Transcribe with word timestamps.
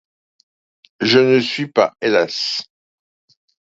Je 1.01 1.19
ne 1.19 1.39
suis 1.39 1.67
pas, 1.67 1.95
hélas! 2.01 2.63